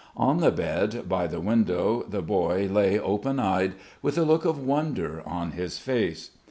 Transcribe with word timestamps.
On 0.17 0.39
the 0.39 0.49
bed, 0.49 1.07
by 1.07 1.27
the 1.27 1.39
window, 1.39 2.03
the 2.09 2.23
boy 2.23 2.65
lay 2.67 2.99
open 2.99 3.39
eyed, 3.39 3.75
with 4.01 4.17
a 4.17 4.23
look 4.25 4.45
of 4.45 4.57
wonder 4.57 5.21
on 5.27 5.51
his 5.51 5.77
face. 5.77 6.31